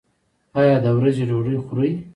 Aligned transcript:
ایا 0.59 0.75
د 0.83 0.85
ورځې 0.97 1.23
ډوډۍ 1.29 1.57
خورئ؟ 1.65 1.91